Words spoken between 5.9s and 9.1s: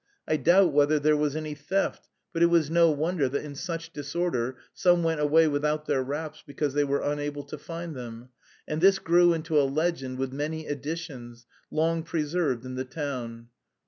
wraps because they were unable to find them, and this